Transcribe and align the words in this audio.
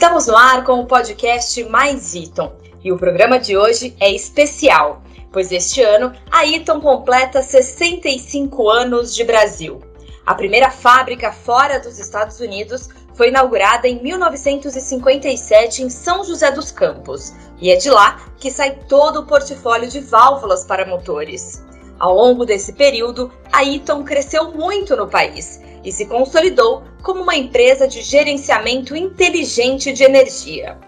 Estamos 0.00 0.28
no 0.28 0.34
ar 0.34 0.64
com 0.64 0.80
o 0.80 0.86
podcast 0.86 1.62
Mais 1.64 2.14
Iton 2.14 2.50
e 2.82 2.90
o 2.90 2.96
programa 2.96 3.38
de 3.38 3.54
hoje 3.54 3.94
é 4.00 4.10
especial, 4.10 5.02
pois 5.30 5.52
este 5.52 5.82
ano 5.82 6.10
a 6.30 6.46
Iton 6.46 6.80
completa 6.80 7.42
65 7.42 8.70
anos 8.70 9.14
de 9.14 9.22
Brasil. 9.24 9.78
A 10.24 10.34
primeira 10.34 10.70
fábrica 10.70 11.30
fora 11.30 11.78
dos 11.78 11.98
Estados 11.98 12.40
Unidos 12.40 12.88
foi 13.12 13.28
inaugurada 13.28 13.86
em 13.86 14.02
1957 14.02 15.82
em 15.82 15.90
São 15.90 16.24
José 16.24 16.50
dos 16.50 16.70
Campos 16.70 17.34
e 17.60 17.70
é 17.70 17.76
de 17.76 17.90
lá 17.90 18.24
que 18.38 18.50
sai 18.50 18.78
todo 18.88 19.20
o 19.20 19.26
portfólio 19.26 19.90
de 19.90 20.00
válvulas 20.00 20.64
para 20.64 20.86
motores. 20.86 21.62
Ao 21.98 22.14
longo 22.14 22.46
desse 22.46 22.72
período, 22.72 23.30
a 23.52 23.62
Eaton 23.62 24.02
cresceu 24.02 24.50
muito 24.50 24.96
no 24.96 25.06
país 25.06 25.60
e 25.84 25.92
se 25.92 26.06
consolidou 26.06 26.82
como 27.02 27.22
uma 27.22 27.34
empresa 27.34 27.88
de 27.88 28.02
gerenciamento 28.02 28.94
inteligente 28.94 29.92
de 29.92 30.04
energia. 30.04 30.78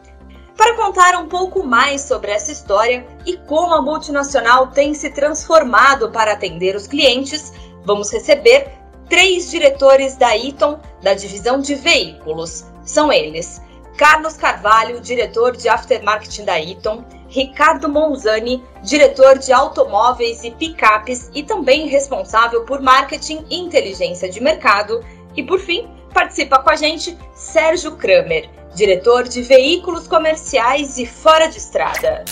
Para 0.56 0.76
contar 0.76 1.16
um 1.16 1.28
pouco 1.28 1.64
mais 1.64 2.02
sobre 2.02 2.30
essa 2.30 2.52
história 2.52 3.06
e 3.26 3.36
como 3.36 3.74
a 3.74 3.82
multinacional 3.82 4.68
tem 4.68 4.94
se 4.94 5.10
transformado 5.10 6.10
para 6.10 6.32
atender 6.32 6.76
os 6.76 6.86
clientes, 6.86 7.52
vamos 7.84 8.12
receber 8.12 8.70
três 9.08 9.50
diretores 9.50 10.16
da 10.16 10.36
Eaton 10.36 10.78
da 11.02 11.14
divisão 11.14 11.60
de 11.60 11.74
veículos. 11.74 12.64
São 12.84 13.12
eles: 13.12 13.60
Carlos 13.96 14.36
Carvalho, 14.36 15.00
diretor 15.00 15.56
de 15.56 15.68
aftermarket 15.68 16.44
da 16.44 16.60
Eaton, 16.60 17.04
Ricardo 17.32 17.88
Monzani, 17.88 18.62
diretor 18.82 19.38
de 19.38 19.54
automóveis 19.54 20.44
e 20.44 20.50
picapes 20.50 21.30
e 21.34 21.42
também 21.42 21.88
responsável 21.88 22.66
por 22.66 22.82
marketing 22.82 23.42
e 23.48 23.58
inteligência 23.58 24.28
de 24.28 24.38
mercado. 24.38 25.02
E 25.34 25.42
por 25.42 25.58
fim, 25.58 25.88
participa 26.12 26.58
com 26.58 26.68
a 26.68 26.76
gente 26.76 27.16
Sérgio 27.34 27.96
Kramer, 27.96 28.50
diretor 28.74 29.22
de 29.22 29.40
veículos 29.40 30.06
comerciais 30.06 30.98
e 30.98 31.06
fora 31.06 31.46
de 31.46 31.56
estrada. 31.56 32.22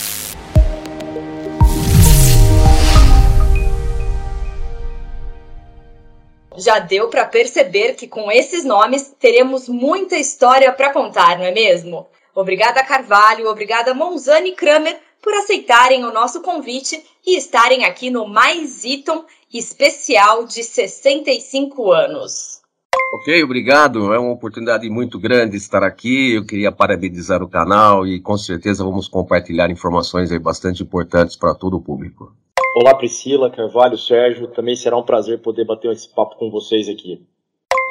Já 6.55 6.77
deu 6.77 7.09
para 7.09 7.25
perceber 7.25 7.95
que 7.95 8.07
com 8.07 8.31
esses 8.31 8.63
nomes 8.63 9.15
teremos 9.19 9.67
muita 9.67 10.15
história 10.15 10.71
para 10.71 10.93
contar, 10.93 11.39
não 11.39 11.45
é 11.45 11.51
mesmo? 11.51 12.07
Obrigada 12.33 12.83
Carvalho, 12.83 13.49
obrigada 13.49 13.93
Monzani 13.93 14.53
Kramer 14.53 14.97
por 15.21 15.33
aceitarem 15.33 16.03
o 16.05 16.11
nosso 16.11 16.41
convite 16.41 17.03
e 17.25 17.37
estarem 17.37 17.85
aqui 17.85 18.09
no 18.09 18.27
Mais 18.27 18.83
Iton 18.83 19.25
especial 19.53 20.45
de 20.45 20.63
65 20.63 21.91
anos. 21.91 22.61
Ok, 23.13 23.43
obrigado. 23.43 24.13
É 24.13 24.19
uma 24.19 24.31
oportunidade 24.31 24.89
muito 24.89 25.19
grande 25.19 25.57
estar 25.57 25.83
aqui. 25.83 26.35
Eu 26.35 26.45
queria 26.45 26.71
parabenizar 26.71 27.43
o 27.43 27.49
canal 27.49 28.07
e 28.07 28.21
com 28.21 28.37
certeza 28.37 28.83
vamos 28.83 29.07
compartilhar 29.07 29.69
informações 29.69 30.31
bastante 30.39 30.81
importantes 30.81 31.35
para 31.35 31.53
todo 31.53 31.75
o 31.75 31.81
público. 31.81 32.33
Olá 32.73 32.95
Priscila, 32.95 33.51
Carvalho, 33.51 33.97
Sérgio. 33.97 34.47
Também 34.47 34.77
será 34.77 34.97
um 34.97 35.03
prazer 35.03 35.41
poder 35.41 35.65
bater 35.65 35.91
esse 35.91 36.07
papo 36.07 36.37
com 36.37 36.49
vocês 36.49 36.87
aqui. 36.87 37.21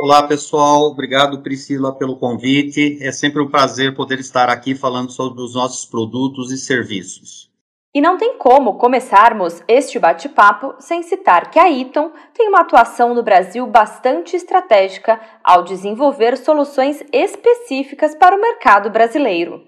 Olá, 0.03 0.23
pessoal. 0.23 0.85
Obrigado, 0.85 1.43
Priscila, 1.43 1.95
pelo 1.95 2.17
convite. 2.17 2.99
É 3.03 3.13
sempre 3.13 3.43
um 3.43 3.51
prazer 3.51 3.95
poder 3.95 4.19
estar 4.19 4.49
aqui 4.49 4.75
falando 4.75 5.11
sobre 5.11 5.43
os 5.43 5.55
nossos 5.55 5.85
produtos 5.85 6.51
e 6.51 6.57
serviços. 6.57 7.51
E 7.95 8.01
não 8.01 8.17
tem 8.17 8.39
como 8.39 8.79
começarmos 8.79 9.63
este 9.69 9.99
bate-papo 9.99 10.75
sem 10.79 11.03
citar 11.03 11.51
que 11.51 11.59
a 11.59 11.71
Eaton 11.71 12.13
tem 12.33 12.49
uma 12.49 12.63
atuação 12.63 13.13
no 13.13 13.23
Brasil 13.23 13.67
bastante 13.67 14.35
estratégica 14.35 15.21
ao 15.45 15.65
desenvolver 15.65 16.39
soluções 16.39 17.05
específicas 17.13 18.15
para 18.15 18.35
o 18.35 18.41
mercado 18.41 18.89
brasileiro. 18.89 19.61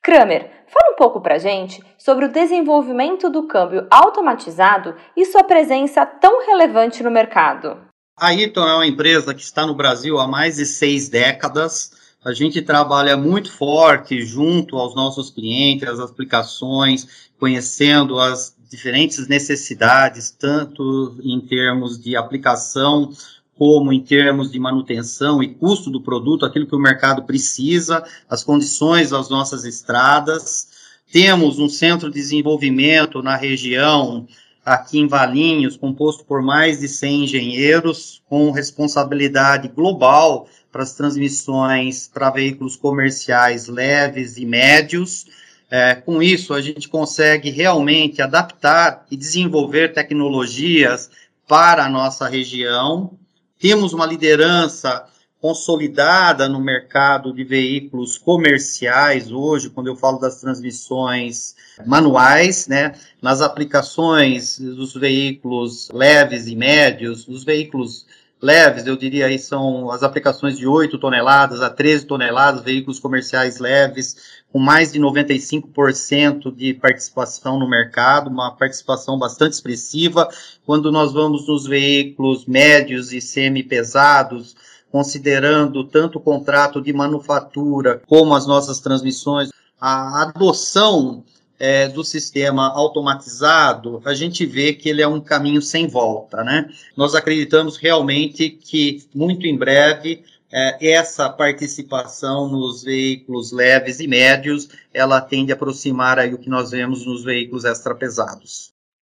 Kramer, 0.00 0.52
fala 0.68 0.92
um 0.92 0.96
pouco 0.96 1.20
para 1.20 1.36
gente 1.36 1.82
sobre 1.98 2.26
o 2.26 2.32
desenvolvimento 2.32 3.28
do 3.28 3.48
câmbio 3.48 3.88
automatizado 3.90 4.94
e 5.16 5.24
sua 5.24 5.42
presença 5.42 6.06
tão 6.06 6.46
relevante 6.46 7.02
no 7.02 7.10
mercado. 7.10 7.89
A 8.16 8.34
Eaton 8.34 8.68
é 8.68 8.74
uma 8.74 8.86
empresa 8.86 9.32
que 9.32 9.42
está 9.42 9.66
no 9.66 9.74
Brasil 9.74 10.18
há 10.18 10.28
mais 10.28 10.56
de 10.56 10.66
seis 10.66 11.08
décadas. 11.08 11.92
A 12.22 12.34
gente 12.34 12.60
trabalha 12.60 13.16
muito 13.16 13.50
forte 13.50 14.22
junto 14.22 14.76
aos 14.76 14.94
nossos 14.94 15.30
clientes, 15.30 15.88
as 15.88 16.00
aplicações, 16.00 17.30
conhecendo 17.38 18.18
as 18.18 18.54
diferentes 18.70 19.26
necessidades, 19.26 20.30
tanto 20.30 21.16
em 21.24 21.40
termos 21.40 21.98
de 21.98 22.14
aplicação 22.14 23.10
como 23.56 23.92
em 23.92 24.00
termos 24.00 24.50
de 24.50 24.58
manutenção 24.58 25.42
e 25.42 25.54
custo 25.54 25.90
do 25.90 26.00
produto, 26.00 26.44
aquilo 26.44 26.66
que 26.66 26.76
o 26.76 26.78
mercado 26.78 27.24
precisa, 27.24 28.04
as 28.28 28.44
condições 28.44 29.10
das 29.10 29.30
nossas 29.30 29.64
estradas. 29.64 30.68
Temos 31.10 31.58
um 31.58 31.68
centro 31.68 32.08
de 32.08 32.14
desenvolvimento 32.14 33.22
na 33.22 33.34
região 33.34 34.26
aqui 34.64 34.98
em 34.98 35.08
Valinhos, 35.08 35.76
composto 35.76 36.24
por 36.24 36.42
mais 36.42 36.80
de 36.80 36.88
100 36.88 37.24
engenheiros, 37.24 38.22
com 38.28 38.50
responsabilidade 38.50 39.68
global 39.68 40.48
para 40.70 40.82
as 40.82 40.94
transmissões 40.94 42.08
para 42.12 42.30
veículos 42.30 42.76
comerciais 42.76 43.66
leves 43.66 44.36
e 44.36 44.44
médios. 44.44 45.26
É, 45.70 45.94
com 45.94 46.22
isso, 46.22 46.52
a 46.52 46.60
gente 46.60 46.88
consegue 46.88 47.50
realmente 47.50 48.20
adaptar 48.20 49.06
e 49.10 49.16
desenvolver 49.16 49.92
tecnologias 49.92 51.10
para 51.46 51.84
a 51.84 51.88
nossa 51.88 52.28
região. 52.28 53.12
Temos 53.58 53.92
uma 53.92 54.06
liderança 54.06 55.04
consolidada 55.40 56.48
no 56.48 56.60
mercado 56.60 57.32
de 57.32 57.42
veículos 57.42 58.18
comerciais 58.18 59.32
hoje, 59.32 59.70
quando 59.70 59.86
eu 59.86 59.96
falo 59.96 60.18
das 60.18 60.40
transmissões 60.40 61.54
manuais, 61.86 62.68
né, 62.68 62.94
nas 63.22 63.40
aplicações 63.40 64.58
dos 64.58 64.92
veículos 64.94 65.88
leves 65.92 66.46
e 66.46 66.54
médios, 66.54 67.26
os 67.26 67.42
veículos 67.42 68.06
leves, 68.42 68.86
eu 68.86 68.96
diria 68.96 69.26
aí 69.26 69.38
são 69.38 69.90
as 69.90 70.02
aplicações 70.02 70.58
de 70.58 70.66
8 70.66 70.98
toneladas 70.98 71.60
a 71.60 71.70
13 71.70 72.06
toneladas, 72.06 72.62
veículos 72.62 72.98
comerciais 72.98 73.58
leves, 73.58 74.40
com 74.52 74.58
mais 74.58 74.92
de 74.92 74.98
95% 74.98 76.54
de 76.54 76.74
participação 76.74 77.58
no 77.58 77.68
mercado, 77.68 78.28
uma 78.28 78.50
participação 78.50 79.18
bastante 79.18 79.52
expressiva. 79.52 80.28
Quando 80.66 80.90
nós 80.90 81.12
vamos 81.12 81.46
nos 81.46 81.66
veículos 81.66 82.46
médios 82.46 83.12
e 83.12 83.20
semi-pesados, 83.20 84.56
considerando 84.90 85.84
tanto 85.84 86.18
o 86.18 86.20
contrato 86.20 86.80
de 86.80 86.92
manufatura 86.92 88.02
como 88.06 88.34
as 88.34 88.46
nossas 88.46 88.80
transmissões, 88.80 89.50
a 89.80 90.22
adoção 90.22 91.24
é, 91.58 91.88
do 91.88 92.02
sistema 92.02 92.68
automatizado, 92.68 94.00
a 94.04 94.14
gente 94.14 94.46
vê 94.46 94.72
que 94.72 94.88
ele 94.88 95.02
é 95.02 95.08
um 95.08 95.20
caminho 95.20 95.60
sem 95.60 95.86
volta, 95.86 96.42
né? 96.42 96.70
Nós 96.96 97.14
acreditamos 97.14 97.76
realmente 97.76 98.48
que 98.48 99.04
muito 99.14 99.46
em 99.46 99.56
breve 99.56 100.24
é, 100.52 100.92
essa 100.92 101.28
participação 101.28 102.48
nos 102.48 102.82
veículos 102.82 103.52
leves 103.52 104.00
e 104.00 104.08
médios, 104.08 104.68
ela 104.92 105.20
tende 105.20 105.52
a 105.52 105.54
aproximar 105.54 106.18
aí 106.18 106.34
o 106.34 106.38
que 106.38 106.50
nós 106.50 106.70
vemos 106.70 107.06
nos 107.06 107.22
veículos 107.22 107.64
extrapesados. 107.64 108.72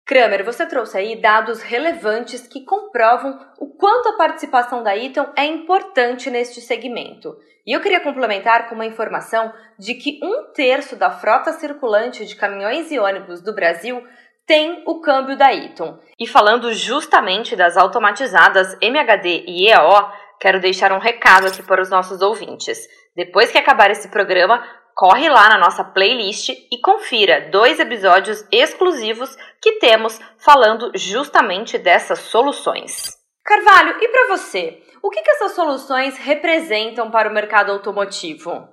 Kramer, 0.05 0.43
você 0.43 0.65
trouxe 0.65 0.97
aí 0.97 1.21
dados 1.21 1.61
relevantes 1.61 2.45
que 2.45 2.65
comprovam 2.65 3.39
o 3.57 3.67
quanto 3.67 4.09
a 4.09 4.17
participação 4.17 4.83
da 4.83 4.97
Eaton 4.97 5.31
é 5.35 5.45
importante 5.45 6.29
neste 6.29 6.59
segmento. 6.59 7.37
E 7.65 7.71
eu 7.71 7.79
queria 7.79 8.01
complementar 8.01 8.67
com 8.67 8.75
uma 8.75 8.85
informação 8.85 9.53
de 9.79 9.93
que 9.93 10.19
um 10.21 10.51
terço 10.53 10.97
da 10.97 11.09
frota 11.09 11.53
circulante 11.53 12.25
de 12.25 12.35
caminhões 12.35 12.91
e 12.91 12.99
ônibus 12.99 13.41
do 13.41 13.55
Brasil 13.55 14.05
tem 14.45 14.83
o 14.85 14.99
câmbio 14.99 15.37
da 15.37 15.53
Eaton. 15.53 15.97
E 16.19 16.27
falando 16.27 16.73
justamente 16.73 17.55
das 17.55 17.77
automatizadas 17.77 18.75
MHD 18.81 19.45
e 19.47 19.69
EAO, 19.69 20.11
quero 20.37 20.59
deixar 20.59 20.91
um 20.91 20.99
recado 20.99 21.47
aqui 21.47 21.63
para 21.63 21.81
os 21.81 21.89
nossos 21.89 22.21
ouvintes. 22.21 22.77
Depois 23.15 23.51
que 23.51 23.57
acabar 23.57 23.89
esse 23.89 24.09
programa, 24.09 24.61
corre 24.95 25.29
lá 25.29 25.49
na 25.49 25.57
nossa 25.57 25.83
playlist 25.83 26.49
e 26.49 26.77
confira 26.81 27.49
dois 27.51 27.79
episódios 27.79 28.45
exclusivos 28.51 29.35
que 29.61 29.79
temos 29.79 30.19
falando 30.37 30.91
justamente 30.95 31.77
dessas 31.77 32.19
soluções. 32.19 33.17
Carvalho, 33.43 33.97
e 34.01 34.07
para 34.07 34.37
você? 34.37 34.81
O 35.01 35.09
que, 35.09 35.21
que 35.21 35.31
essas 35.31 35.53
soluções 35.53 36.17
representam 36.17 37.11
para 37.11 37.29
o 37.29 37.33
mercado 37.33 37.71
automotivo? 37.71 38.69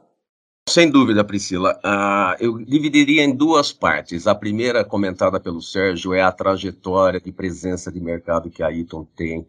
Sem 0.68 0.88
dúvida, 0.88 1.24
Priscila. 1.24 1.76
Uh, 1.84 2.36
eu 2.38 2.58
dividiria 2.58 3.24
em 3.24 3.34
duas 3.34 3.72
partes. 3.72 4.28
A 4.28 4.34
primeira, 4.34 4.84
comentada 4.84 5.40
pelo 5.40 5.60
Sérgio, 5.60 6.14
é 6.14 6.22
a 6.22 6.30
trajetória 6.30 7.20
de 7.20 7.32
presença 7.32 7.90
de 7.90 8.00
mercado 8.00 8.50
que 8.50 8.62
a 8.62 8.70
Eaton 8.70 9.04
tem 9.16 9.48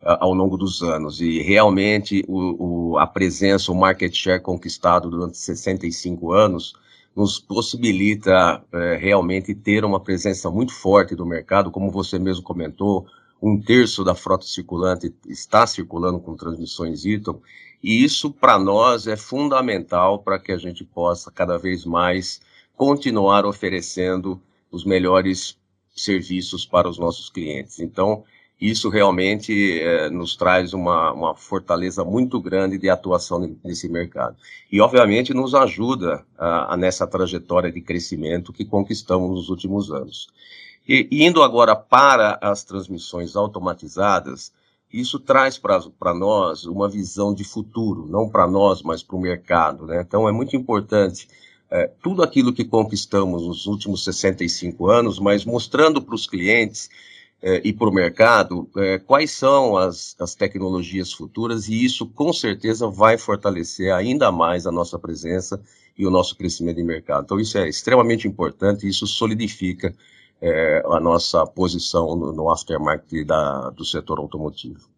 ao 0.00 0.32
longo 0.32 0.56
dos 0.56 0.82
anos. 0.82 1.20
E 1.20 1.40
realmente 1.42 2.24
o, 2.28 2.92
o, 2.92 2.98
a 2.98 3.06
presença, 3.06 3.72
o 3.72 3.74
market 3.74 4.14
share 4.14 4.40
conquistado 4.40 5.10
durante 5.10 5.36
65 5.36 6.32
anos 6.32 6.74
nos 7.14 7.38
possibilita 7.40 8.62
é, 8.72 8.96
realmente 8.96 9.54
ter 9.54 9.84
uma 9.84 9.98
presença 9.98 10.50
muito 10.50 10.72
forte 10.72 11.16
do 11.16 11.26
mercado, 11.26 11.70
como 11.70 11.90
você 11.90 12.18
mesmo 12.18 12.44
comentou, 12.44 13.06
um 13.42 13.60
terço 13.60 14.04
da 14.04 14.14
frota 14.14 14.46
circulante 14.46 15.12
está 15.26 15.66
circulando 15.66 16.20
com 16.20 16.36
transmissões 16.36 17.04
Eaton, 17.04 17.40
E 17.82 18.04
isso, 18.04 18.32
para 18.32 18.58
nós, 18.58 19.06
é 19.06 19.16
fundamental 19.16 20.20
para 20.20 20.38
que 20.38 20.50
a 20.50 20.56
gente 20.56 20.84
possa 20.84 21.30
cada 21.30 21.56
vez 21.56 21.84
mais 21.84 22.40
continuar 22.76 23.46
oferecendo 23.46 24.40
os 24.70 24.84
melhores 24.84 25.56
serviços 25.94 26.66
para 26.66 26.88
os 26.88 26.98
nossos 26.98 27.28
clientes. 27.30 27.78
Então, 27.80 28.24
isso 28.60 28.88
realmente 28.88 29.80
é, 29.80 30.10
nos 30.10 30.34
traz 30.34 30.72
uma, 30.72 31.12
uma 31.12 31.34
fortaleza 31.34 32.04
muito 32.04 32.40
grande 32.40 32.76
de 32.76 32.90
atuação 32.90 33.56
nesse 33.64 33.88
mercado. 33.88 34.36
E, 34.70 34.80
obviamente, 34.80 35.32
nos 35.32 35.54
ajuda 35.54 36.24
a, 36.36 36.74
a 36.74 36.76
nessa 36.76 37.06
trajetória 37.06 37.70
de 37.70 37.80
crescimento 37.80 38.52
que 38.52 38.64
conquistamos 38.64 39.30
nos 39.30 39.48
últimos 39.48 39.92
anos. 39.92 40.28
E, 40.88 41.06
indo 41.12 41.42
agora 41.42 41.76
para 41.76 42.36
as 42.40 42.64
transmissões 42.64 43.36
automatizadas, 43.36 44.52
isso 44.92 45.20
traz 45.20 45.58
para 45.58 46.14
nós 46.14 46.64
uma 46.64 46.88
visão 46.88 47.32
de 47.32 47.44
futuro, 47.44 48.06
não 48.08 48.28
para 48.28 48.48
nós, 48.48 48.82
mas 48.82 49.02
para 49.02 49.16
o 49.16 49.20
mercado. 49.20 49.86
Né? 49.86 50.00
Então, 50.00 50.28
é 50.28 50.32
muito 50.32 50.56
importante 50.56 51.28
é, 51.70 51.86
tudo 52.02 52.22
aquilo 52.22 52.52
que 52.52 52.64
conquistamos 52.64 53.46
nos 53.46 53.66
últimos 53.66 54.02
65 54.02 54.88
anos, 54.88 55.20
mas 55.20 55.44
mostrando 55.44 56.02
para 56.02 56.14
os 56.14 56.26
clientes 56.26 56.88
é, 57.42 57.60
e 57.64 57.72
para 57.72 57.88
o 57.88 57.92
mercado 57.92 58.68
é, 58.76 58.98
quais 58.98 59.30
são 59.30 59.76
as, 59.76 60.16
as 60.18 60.34
tecnologias 60.34 61.12
futuras, 61.12 61.68
e 61.68 61.84
isso 61.84 62.06
com 62.06 62.32
certeza 62.32 62.88
vai 62.88 63.16
fortalecer 63.16 63.92
ainda 63.92 64.32
mais 64.32 64.66
a 64.66 64.72
nossa 64.72 64.98
presença 64.98 65.60
e 65.96 66.06
o 66.06 66.10
nosso 66.10 66.36
crescimento 66.36 66.76
de 66.76 66.84
mercado. 66.84 67.24
Então, 67.24 67.40
isso 67.40 67.58
é 67.58 67.68
extremamente 67.68 68.26
importante, 68.26 68.86
e 68.86 68.90
isso 68.90 69.06
solidifica 69.06 69.94
é, 70.40 70.82
a 70.86 71.00
nossa 71.00 71.44
posição 71.46 72.14
no, 72.14 72.32
no 72.32 72.50
aftermarket 72.50 73.26
da, 73.26 73.70
do 73.70 73.84
setor 73.84 74.18
automotivo. 74.18 74.88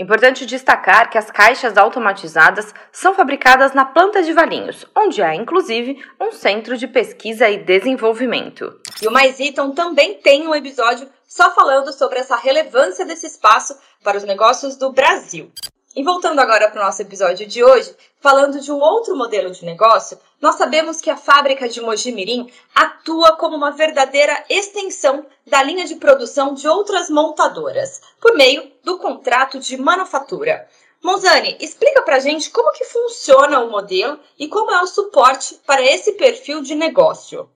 Importante 0.00 0.46
destacar 0.46 1.10
que 1.10 1.18
as 1.18 1.28
caixas 1.28 1.76
automatizadas 1.76 2.72
são 2.92 3.14
fabricadas 3.14 3.74
na 3.74 3.84
planta 3.84 4.22
de 4.22 4.32
Valinhos, 4.32 4.86
onde 4.96 5.20
há 5.20 5.34
inclusive 5.34 5.98
um 6.20 6.30
centro 6.30 6.78
de 6.78 6.86
pesquisa 6.86 7.50
e 7.50 7.58
desenvolvimento. 7.58 8.78
E 9.02 9.08
o 9.08 9.10
Mais 9.10 9.40
Iton 9.40 9.72
também 9.72 10.14
tem 10.20 10.46
um 10.46 10.54
episódio 10.54 11.08
só 11.28 11.54
falando 11.54 11.92
sobre 11.92 12.18
essa 12.18 12.34
relevância 12.34 13.04
desse 13.04 13.26
espaço 13.26 13.78
para 14.02 14.16
os 14.16 14.24
negócios 14.24 14.74
do 14.74 14.90
Brasil. 14.90 15.52
E 15.94 16.02
voltando 16.02 16.38
agora 16.38 16.70
para 16.70 16.80
o 16.80 16.84
nosso 16.84 17.02
episódio 17.02 17.46
de 17.46 17.62
hoje, 17.62 17.94
falando 18.20 18.60
de 18.60 18.70
um 18.70 18.78
outro 18.78 19.16
modelo 19.16 19.50
de 19.50 19.64
negócio, 19.64 20.18
nós 20.40 20.54
sabemos 20.54 21.00
que 21.00 21.10
a 21.10 21.16
fábrica 21.16 21.68
de 21.68 21.80
Mojimirim 21.80 22.50
atua 22.74 23.36
como 23.36 23.56
uma 23.56 23.72
verdadeira 23.72 24.44
extensão 24.48 25.26
da 25.46 25.62
linha 25.62 25.84
de 25.86 25.96
produção 25.96 26.54
de 26.54 26.68
outras 26.68 27.10
montadoras, 27.10 28.00
por 28.20 28.34
meio 28.34 28.70
do 28.84 28.98
contrato 28.98 29.58
de 29.58 29.76
manufatura. 29.76 30.68
Monzani, 31.02 31.56
explica 31.60 32.02
pra 32.02 32.18
gente 32.18 32.50
como 32.50 32.72
que 32.72 32.84
funciona 32.84 33.60
o 33.60 33.70
modelo 33.70 34.18
e 34.38 34.48
como 34.48 34.70
é 34.70 34.82
o 34.82 34.86
suporte 34.86 35.60
para 35.66 35.82
esse 35.82 36.12
perfil 36.12 36.60
de 36.60 36.74
negócio. 36.74 37.48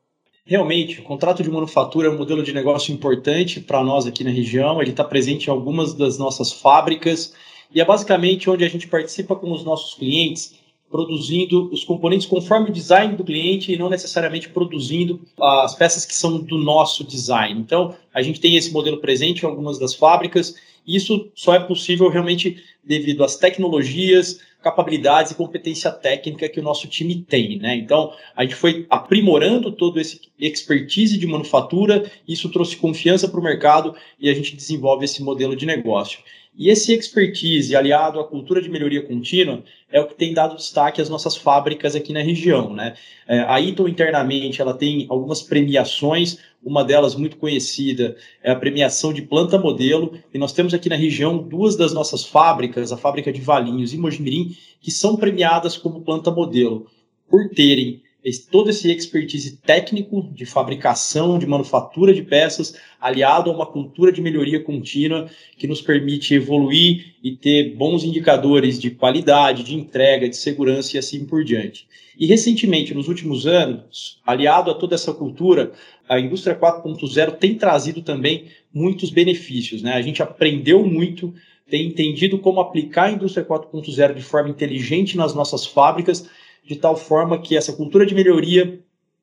Realmente, 0.45 1.01
o 1.01 1.05
contrato 1.05 1.41
de 1.43 1.51
manufatura 1.51 2.09
é 2.09 2.11
um 2.11 2.19
modelo 2.19 2.43
de 2.43 2.53
negócio 2.53 2.93
importante 2.93 3.61
para 3.61 3.83
nós 3.83 4.07
aqui 4.07 4.25
na 4.25 4.31
região. 4.31 4.83
Ele 4.83 4.91
está 4.91 5.05
presente 5.05 5.47
em 5.47 5.51
algumas 5.51 5.95
das 5.95 6.19
nossas 6.19 6.53
fábricas 6.53 7.33
e 7.73 7.81
é 7.81 7.85
basicamente 7.85 8.51
onde 8.51 8.65
a 8.65 8.69
gente 8.69 8.89
participa 8.89 9.37
com 9.37 9.53
os 9.53 9.65
nossos 9.65 9.95
clientes, 9.95 10.55
produzindo 10.91 11.71
os 11.73 11.85
componentes 11.85 12.27
conforme 12.27 12.71
o 12.71 12.73
design 12.73 13.17
do 13.17 13.23
cliente 13.23 13.73
e 13.73 13.79
não 13.79 13.89
necessariamente 13.89 14.49
produzindo 14.49 15.21
as 15.41 15.77
peças 15.77 16.05
que 16.05 16.15
são 16.15 16.39
do 16.39 16.59
nosso 16.59 17.05
design. 17.05 17.61
Então, 17.61 17.95
a 18.13 18.21
gente 18.21 18.41
tem 18.41 18.57
esse 18.57 18.73
modelo 18.73 18.99
presente 18.99 19.45
em 19.45 19.47
algumas 19.47 19.79
das 19.79 19.95
fábricas. 19.95 20.57
Isso 20.85 21.31
só 21.37 21.55
é 21.55 21.61
possível 21.61 22.09
realmente 22.09 22.63
devido 22.85 23.23
às 23.23 23.37
tecnologias, 23.37 24.41
capacidades 24.63 25.33
e 25.33 25.35
competência 25.35 25.91
técnica 25.91 26.49
que 26.49 26.61
o 26.61 26.63
nosso 26.63 26.87
time 26.89 27.17
tem, 27.17 27.59
né? 27.59 27.75
Então, 27.77 28.13
a 28.37 28.43
gente 28.43 28.55
foi 28.55 28.87
aprimorando 28.89 29.73
todo 29.73 30.01
esse 30.01 30.21
expertise 30.39 31.19
de 31.19 31.27
manufatura, 31.27 32.11
isso 32.27 32.49
trouxe 32.51 32.77
confiança 32.77 33.29
para 33.29 33.41
o 33.41 33.43
mercado 33.43 33.95
e 34.19 34.31
a 34.31 34.35
gente 34.35 34.57
desenvolve 34.57 35.05
esse 35.05 35.23
modelo 35.23 35.57
de 35.57 35.67
negócio. 35.67 36.21
E 36.55 36.69
esse 36.69 36.93
expertise, 36.93 37.75
aliado 37.75 38.21
à 38.21 38.25
cultura 38.25 38.61
de 38.61 38.69
melhoria 38.69 39.03
contínua, 39.03 39.65
é 39.91 40.01
o 40.01 40.07
que 40.07 40.15
tem 40.15 40.35
dado 40.35 40.57
destaque 40.57 41.01
às 41.01 41.09
nossas 41.09 41.35
fábricas 41.35 41.97
aqui 41.97 42.13
na 42.13 42.21
região. 42.21 42.75
Né? 42.75 42.95
É, 43.27 43.41
a 43.41 43.59
Ito 43.59 43.89
internamente 43.89 44.61
ela 44.61 44.75
tem 44.75 45.07
algumas 45.09 45.41
premiações, 45.41 46.39
uma 46.63 46.85
delas 46.85 47.15
muito 47.15 47.39
conhecida 47.39 48.17
é 48.43 48.53
a 48.53 48.57
premiação 48.57 49.15
de 49.15 49.23
planta 49.23 49.59
modelo, 49.59 50.19
e 50.33 50.39
nós 50.39 50.53
temos 50.53 50.75
aqui 50.75 50.91
na 50.91 50.97
região 50.97 51.39
duas 51.39 51.75
das 51.75 51.95
nossas 51.95 52.25
fábricas, 52.25 52.93
a 52.93 52.99
fábrica 52.99 53.33
de 53.33 53.41
Valinhos 53.41 53.95
e 53.95 53.99
Mojimirim, 53.99 54.55
que 54.81 54.91
são 54.91 55.17
premiadas 55.17 55.77
como 55.77 56.03
planta 56.03 56.31
modelo, 56.31 56.87
por 57.31 57.49
terem 57.49 58.02
todo 58.51 58.71
esse 58.71 58.91
expertise 58.91 59.57
técnico 59.57 60.31
de 60.33 60.47
fabricação, 60.47 61.39
de 61.39 61.47
manufatura 61.47 62.15
de 62.15 62.23
peças, 62.23 62.77
aliado 63.01 63.51
a 63.51 63.55
uma 63.55 63.67
cultura 63.67 64.13
de 64.13 64.21
melhoria 64.21 64.63
contínua 64.63 65.29
que 65.59 65.67
nos 65.67 65.81
permite 65.81 66.35
evoluir 66.35 67.15
e 67.23 67.33
ter 67.33 67.75
bons 67.75 68.05
indicadores 68.05 68.79
de 68.79 68.91
qualidade, 68.91 69.65
de 69.65 69.75
entrega, 69.75 70.29
de 70.29 70.37
segurança 70.37 70.97
e 70.97 70.99
assim 70.99 71.25
por 71.25 71.43
diante. 71.43 71.87
E 72.17 72.27
recentemente, 72.27 72.95
nos 72.95 73.09
últimos 73.09 73.47
anos, 73.47 74.21
aliado 74.25 74.71
a 74.71 74.75
toda 74.75 74.95
essa 74.95 75.13
cultura, 75.13 75.73
a 76.09 76.21
indústria 76.21 76.55
4.0 76.55 77.33
tem 77.39 77.57
trazido 77.57 78.03
também 78.03 78.47
muitos 78.73 79.11
benefícios. 79.11 79.83
Né? 79.83 79.95
A 79.95 80.03
gente 80.03 80.23
aprendeu 80.23 80.87
muito, 80.87 81.35
tem 81.69 81.87
entendido 81.89 82.39
como 82.39 82.61
aplicar 82.61 83.05
a 83.05 83.13
indústria 83.13 83.45
4.0 83.45 84.15
de 84.15 84.23
forma 84.23 84.51
inteligente 84.51 85.17
nas 85.17 85.35
nossas 85.35 85.67
fábricas 85.67 86.29
de 86.65 86.77
tal 86.77 86.97
forma 86.97 87.41
que 87.41 87.57
essa 87.57 87.73
cultura 87.73 88.07
de 88.07 88.15
melhoria 88.15 88.81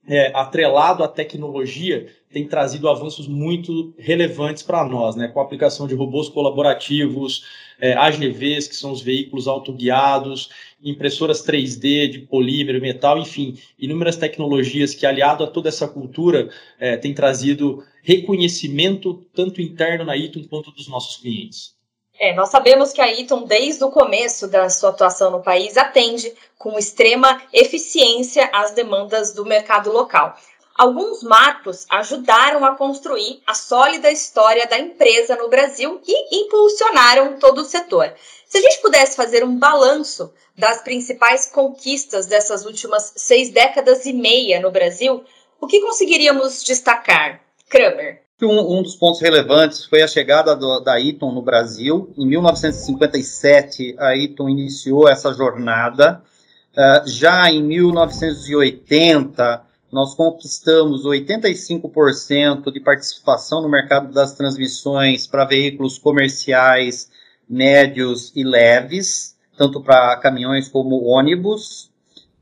é, 0.08 0.32
atrelado 0.36 1.04
à 1.04 1.08
tecnologia 1.08 2.08
tem 2.32 2.48
trazido 2.48 2.90
avanços 2.90 3.28
muito 3.28 3.94
relevantes 3.98 4.64
para 4.64 4.84
nós, 4.84 5.16
né? 5.16 5.28
com 5.28 5.40
a 5.40 5.44
aplicação 5.44 5.88
de 5.88 5.94
robôs 5.94 6.30
colaborativos, 6.30 7.46
é, 7.80 7.94
AGVs, 7.94 8.68
que 8.68 8.76
são 8.76 8.92
os 8.92 9.02
veículos 9.02 9.48
autoguiados, 9.48 10.50
impressoras 10.84 11.46
3D 11.46 12.10
de 12.10 12.20
polímero, 12.20 12.82
metal, 12.82 13.20
enfim, 13.20 13.58
inúmeras 13.78 14.16
tecnologias 14.16 14.96
que, 14.96 15.06
aliado 15.06 15.44
a 15.44 15.48
toda 15.48 15.70
essa 15.70 15.88
cultura, 15.88 16.50
é, 16.80 16.98
tem 16.98 17.14
trazido 17.14 17.84
reconhecimento 18.02 19.26
tanto 19.34 19.62
interno 19.62 20.06
na 20.06 20.18
Iton 20.18 20.44
quanto 20.50 20.72
dos 20.72 20.88
nossos 20.88 21.18
clientes. 21.18 21.79
É, 22.20 22.34
nós 22.34 22.50
sabemos 22.50 22.92
que 22.92 23.00
a 23.00 23.10
Eaton, 23.10 23.44
desde 23.44 23.82
o 23.82 23.90
começo 23.90 24.46
da 24.46 24.70
sua 24.70 24.90
atuação 24.90 25.32
no 25.32 25.42
país, 25.42 25.78
atende 25.78 26.36
com 26.58 26.78
extrema 26.78 27.42
eficiência 27.54 28.50
às 28.52 28.72
demandas 28.72 29.34
do 29.34 29.46
mercado 29.46 29.90
local. 29.90 30.36
Alguns 30.78 31.24
marcos 31.24 31.86
ajudaram 31.90 32.66
a 32.66 32.76
construir 32.76 33.42
a 33.48 33.54
sólida 33.54 34.12
história 34.12 34.68
da 34.68 34.78
empresa 34.78 35.38
no 35.38 35.48
Brasil 35.48 36.02
e 36.06 36.44
impulsionaram 36.44 37.40
todo 37.40 37.60
o 37.62 37.66
setor. 37.66 38.14
Se 38.46 38.58
a 38.58 38.62
gente 38.62 38.82
pudesse 38.82 39.16
fazer 39.16 39.44
um 39.44 39.58
balanço 39.58 40.34
das 40.58 40.82
principais 40.82 41.46
conquistas 41.46 42.28
dessas 42.28 42.66
últimas 42.66 43.14
seis 43.16 43.50
décadas 43.50 44.06
e 44.06 44.12
meia 44.12 44.60
no 44.60 44.72
Brasil, 44.72 45.24
o 45.60 45.68
que 45.68 45.80
conseguiríamos 45.80 46.64
destacar? 46.64 47.42
Kramer. 47.70 48.29
Um, 48.42 48.78
um, 48.78 48.84
dos 48.84 48.96
pontos 48.96 49.20
relevantes 49.20 49.84
foi 49.84 50.02
a 50.02 50.08
chegada 50.08 50.56
do, 50.56 50.80
da 50.80 50.98
Eaton 51.00 51.34
no 51.34 51.42
Brasil. 51.42 52.14
Em 52.18 52.26
1957, 52.26 53.96
a 54.00 54.16
Eaton 54.16 54.48
iniciou 54.48 55.10
essa 55.10 55.34
jornada. 55.34 56.24
Uh, 56.72 57.10
já 57.10 57.52
em 57.52 57.62
1980, 57.62 59.62
nós 59.92 60.14
conquistamos 60.14 61.04
85% 61.04 62.72
de 62.72 62.80
participação 62.80 63.62
no 63.62 63.68
mercado 63.68 64.14
das 64.14 64.34
transmissões 64.34 65.28
para 65.28 65.44
veículos 65.44 65.98
comerciais 65.98 67.12
médios 67.50 68.32
e 68.36 68.44
leves, 68.44 69.36
tanto 69.58 69.82
para 69.82 70.16
caminhões 70.18 70.70
como 70.70 71.04
ônibus. 71.04 71.89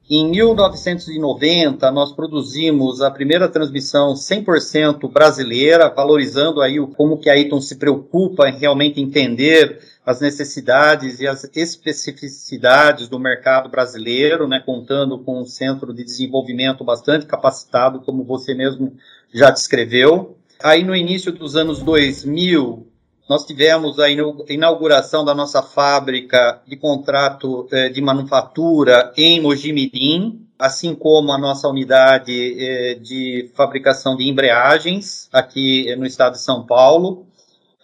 Em 0.10 0.26
1990, 0.32 1.92
nós 1.92 2.14
produzimos 2.14 3.02
a 3.02 3.12
primeira 3.12 3.50
transmissão 3.50 4.14
100% 4.14 5.12
brasileira, 5.12 5.90
valorizando 5.90 6.62
aí 6.62 6.80
o, 6.80 6.88
como 6.88 7.18
que 7.18 7.30
a 7.30 7.38
Eaton 7.38 7.60
se 7.60 7.76
preocupa 7.76 8.48
em 8.48 8.58
realmente 8.58 9.02
entender 9.02 9.82
as 10.06 10.22
necessidades 10.22 11.20
e 11.20 11.28
as 11.28 11.44
especificidades 11.54 13.10
do 13.10 13.20
mercado 13.20 13.68
brasileiro, 13.68 14.48
né, 14.48 14.64
contando 14.66 15.20
com 15.20 15.42
um 15.42 15.46
centro 15.46 15.94
de 15.94 16.06
desenvolvimento 16.06 16.86
bastante 16.86 17.26
capacitado, 17.26 18.00
como 18.00 18.24
você 18.24 18.54
mesmo 18.54 18.94
já 19.34 19.52
descreveu. 19.52 20.38
Aí 20.64 20.86
no 20.86 20.96
início 20.96 21.34
dos 21.34 21.58
anos 21.58 21.84
2000, 21.84 22.88
nós 23.28 23.46
tivemos 23.46 24.00
a 24.00 24.08
inauguração 24.10 25.26
da 25.26 25.36
nossa 25.36 25.62
fábrica 25.62 26.62
de 26.66 26.78
contrato 26.78 27.68
eh, 27.72 27.90
de 27.90 28.02
manufatura 28.02 29.12
em 29.18 29.42
Mojimirim, 29.42 30.48
assim 30.58 30.96
como 30.96 31.34
a 31.34 31.38
nossa 31.38 31.68
unidade 31.68 32.32
eh, 32.34 32.96
de 32.96 33.52
fabricação 33.54 34.16
de 34.16 34.30
embreagens 34.30 35.28
aqui 35.34 35.94
no 35.98 36.06
estado 36.06 36.34
de 36.34 36.42
São 36.42 36.66
Paulo. 36.66 37.26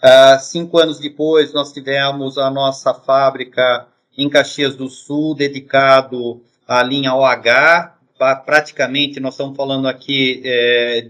Uh, 0.02 0.40
cinco 0.42 0.78
anos 0.78 1.00
depois, 1.00 1.54
nós 1.54 1.72
tivemos 1.72 2.38
a 2.38 2.50
nossa 2.50 2.94
fábrica 2.94 3.88
em 4.18 4.30
Caxias 4.30 4.76
do 4.76 4.90
Sul, 4.90 5.34
dedicado 5.34 6.42
à 6.68 6.84
linha 6.84 7.16
OH. 7.16 7.94
Praticamente, 8.46 9.20
nós 9.20 9.34
estamos 9.34 9.56
falando 9.56 9.88
aqui 9.88 10.42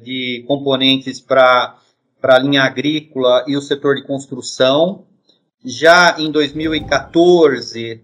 de 0.04 0.44
componentes 0.48 1.20
para 1.20 1.76
a 2.24 2.40
linha 2.40 2.64
agrícola 2.64 3.44
e 3.48 3.58
o 3.58 3.62
setor 3.62 3.96
de 3.96 4.04
construção. 4.04 5.04
Já 5.66 6.16
em 6.20 6.32
2014, 6.32 8.02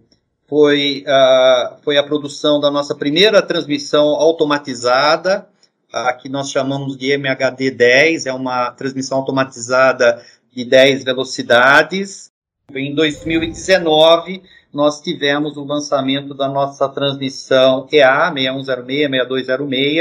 foi, 0.49 1.05
uh, 1.07 1.77
foi 1.83 1.97
a 1.97 2.03
produção 2.03 2.59
da 2.59 2.71
nossa 2.71 2.95
primeira 2.95 3.41
transmissão 3.41 4.07
automatizada, 4.07 5.47
a 5.93 6.11
que 6.13 6.27
nós 6.27 6.49
chamamos 6.49 6.97
de 6.97 7.11
MHD 7.11 7.71
10, 7.71 8.25
é 8.25 8.33
uma 8.33 8.71
transmissão 8.71 9.19
automatizada 9.19 10.23
de 10.51 10.65
10 10.65 11.03
velocidades. 11.03 12.28
Em 12.75 12.93
2019, 12.93 14.43
nós 14.71 15.01
tivemos 15.01 15.57
o 15.57 15.63
lançamento 15.63 16.35
da 16.35 16.47
nossa 16.47 16.88
transmissão 16.88 17.88
EA 17.91 18.31
6106, 18.31 19.09
6206, 19.09 19.97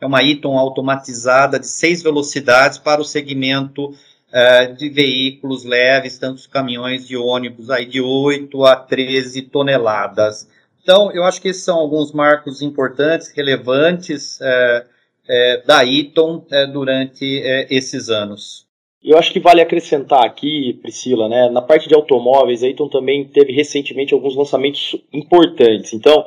é 0.00 0.06
uma 0.06 0.22
Eaton 0.22 0.56
automatizada 0.56 1.58
de 1.58 1.66
6 1.66 2.02
velocidades 2.02 2.78
para 2.78 3.00
o 3.00 3.04
segmento 3.04 3.86
uh, 3.90 4.76
de 4.76 4.88
veículos 4.88 5.64
leves, 5.64 6.18
tanto 6.18 6.48
caminhões 6.48 7.06
de 7.06 7.16
ônibus 7.16 7.70
aí 7.70 7.86
de 7.86 8.00
8 8.00 8.64
a 8.64 8.76
13 8.76 9.42
toneladas. 9.42 10.48
Então, 10.80 11.10
eu 11.12 11.24
acho 11.24 11.40
que 11.42 11.48
esses 11.48 11.64
são 11.64 11.78
alguns 11.78 12.12
marcos 12.12 12.62
importantes, 12.62 13.32
relevantes 13.34 14.38
uh, 14.40 14.84
uh, 14.84 15.66
da 15.66 15.84
Eaton 15.84 16.46
durante 16.72 17.24
esses 17.68 18.08
anos. 18.08 18.66
Eu 19.04 19.18
acho 19.18 19.32
que 19.32 19.40
vale 19.40 19.60
acrescentar 19.60 20.24
aqui, 20.24 20.78
Priscila, 20.80 21.28
né, 21.28 21.50
na 21.50 21.60
parte 21.60 21.88
de 21.88 21.94
automóveis, 21.94 22.62
a 22.62 22.68
Eaton 22.68 22.88
também 22.88 23.24
teve 23.24 23.52
recentemente 23.52 24.14
alguns 24.14 24.36
lançamentos 24.36 24.94
importantes. 25.12 25.92
Então, 25.92 26.24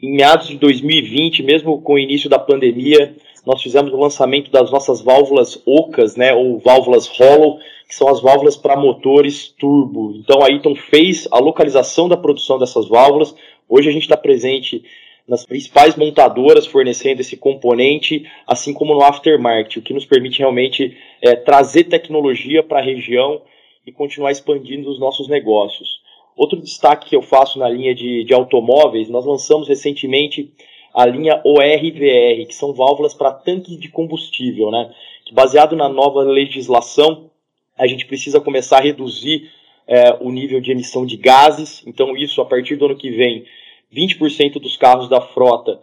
em 0.00 0.16
meados 0.16 0.48
de 0.48 0.56
2020, 0.56 1.42
mesmo 1.42 1.82
com 1.82 1.94
o 1.94 1.98
início 1.98 2.30
da 2.30 2.38
pandemia, 2.38 3.14
nós 3.44 3.60
fizemos 3.62 3.92
o 3.92 3.98
lançamento 3.98 4.50
das 4.50 4.70
nossas 4.70 5.02
válvulas 5.02 5.60
ocas, 5.66 6.16
né, 6.16 6.32
ou 6.32 6.58
válvulas 6.58 7.08
hollow, 7.08 7.58
que 7.86 7.94
são 7.94 8.08
as 8.08 8.22
válvulas 8.22 8.56
para 8.56 8.74
motores 8.74 9.48
turbo. 9.48 10.14
Então 10.16 10.42
a 10.42 10.48
Eaton 10.48 10.74
fez 10.74 11.28
a 11.30 11.38
localização 11.38 12.08
da 12.08 12.16
produção 12.16 12.58
dessas 12.58 12.88
válvulas. 12.88 13.34
Hoje 13.68 13.90
a 13.90 13.92
gente 13.92 14.04
está 14.04 14.16
presente 14.16 14.82
nas 15.26 15.44
principais 15.46 15.96
montadoras 15.96 16.66
fornecendo 16.66 17.20
esse 17.20 17.36
componente, 17.36 18.28
assim 18.46 18.72
como 18.72 18.94
no 18.94 19.02
aftermarket, 19.02 19.76
o 19.76 19.82
que 19.82 19.94
nos 19.94 20.04
permite 20.04 20.40
realmente 20.40 20.96
é, 21.20 21.36
trazer 21.36 21.84
tecnologia 21.84 22.62
para 22.62 22.80
a 22.80 22.82
região 22.82 23.42
e 23.86 23.92
continuar 23.92 24.32
expandindo 24.32 24.90
os 24.90 24.98
nossos 24.98 25.28
negócios. 25.28 26.00
Outro 26.36 26.60
destaque 26.60 27.10
que 27.10 27.16
eu 27.16 27.22
faço 27.22 27.58
na 27.58 27.68
linha 27.68 27.94
de, 27.94 28.24
de 28.24 28.34
automóveis, 28.34 29.08
nós 29.08 29.24
lançamos 29.24 29.68
recentemente 29.68 30.52
a 30.94 31.06
linha 31.06 31.40
ORVR, 31.44 32.46
que 32.46 32.54
são 32.54 32.72
válvulas 32.72 33.14
para 33.14 33.32
tanques 33.32 33.78
de 33.78 33.88
combustível, 33.88 34.70
né? 34.70 34.92
Que 35.24 35.34
baseado 35.34 35.76
na 35.76 35.88
nova 35.88 36.22
legislação, 36.22 37.30
a 37.78 37.86
gente 37.86 38.06
precisa 38.06 38.40
começar 38.40 38.78
a 38.78 38.82
reduzir 38.82 39.50
é, 39.86 40.16
o 40.20 40.30
nível 40.30 40.60
de 40.60 40.72
emissão 40.72 41.06
de 41.06 41.16
gases. 41.16 41.82
Então, 41.86 42.16
isso 42.16 42.40
a 42.40 42.44
partir 42.44 42.76
do 42.76 42.86
ano 42.86 42.96
que 42.96 43.10
vem, 43.10 43.44
20% 43.94 44.60
dos 44.60 44.76
carros 44.76 45.08
da 45.08 45.20
frota 45.20 45.80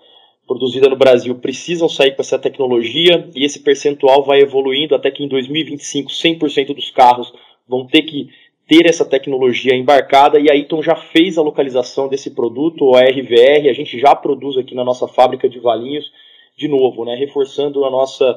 produzida 0.47 0.89
no 0.89 0.95
Brasil 0.95 1.35
precisam 1.35 1.87
sair 1.87 2.15
com 2.15 2.21
essa 2.21 2.39
tecnologia 2.39 3.29
e 3.35 3.45
esse 3.45 3.59
percentual 3.59 4.23
vai 4.23 4.39
evoluindo 4.39 4.95
até 4.95 5.11
que 5.11 5.23
em 5.23 5.27
2025 5.27 6.09
100% 6.09 6.73
dos 6.73 6.89
carros 6.89 7.31
vão 7.67 7.85
ter 7.85 8.01
que 8.01 8.29
ter 8.67 8.87
essa 8.87 9.05
tecnologia 9.05 9.75
embarcada 9.75 10.39
e 10.39 10.49
a 10.49 10.55
Eaton 10.55 10.81
já 10.81 10.95
fez 10.95 11.37
a 11.37 11.41
localização 11.41 12.07
desse 12.07 12.31
produto, 12.31 12.85
o 12.85 12.95
RVR, 12.95 13.67
a 13.67 13.73
gente 13.73 13.99
já 13.99 14.15
produz 14.15 14.57
aqui 14.57 14.75
na 14.75 14.83
nossa 14.83 15.07
fábrica 15.07 15.49
de 15.49 15.59
Valinhos, 15.59 16.11
de 16.55 16.67
novo, 16.67 17.03
né, 17.03 17.15
reforçando 17.15 17.83
a 17.85 17.89
nossa, 17.89 18.29